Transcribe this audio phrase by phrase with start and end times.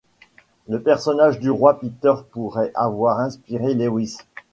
[0.67, 4.17] Le personnage du roi Peter pourrait avoir inspiré Lewis.